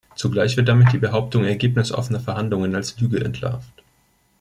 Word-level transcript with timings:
Zugleich 0.15 0.57
wird 0.57 0.67
damit 0.67 0.91
die 0.93 0.97
Behauptung 0.97 1.43
ergebnisoffener 1.45 2.19
Verhandlungen 2.21 2.73
als 2.73 2.99
Lüge 2.99 3.23
entlarvt. 3.23 3.83